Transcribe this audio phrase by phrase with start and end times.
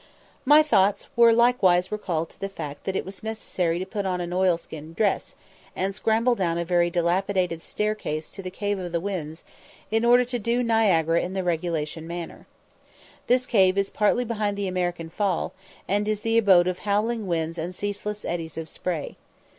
[0.45, 4.19] My thoughts were likewise recalled to the fact that it was necessary to put on
[4.19, 5.35] an oilskin dress,
[5.75, 9.43] and scramble down a very dilapidated staircase to the Cave of the Winds,
[9.91, 12.47] in order to "do" Niagara in the "regulation manner."
[13.27, 15.53] This cave is partly behind the American Fall,
[15.87, 19.17] and is the abode of howling winds and ceaseless eddies of spray.